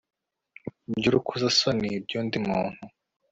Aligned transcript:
by 0.95 1.05
urukozasoni 1.09 1.87
by 2.05 2.11
undi 2.19 2.37
muntu 2.47 2.79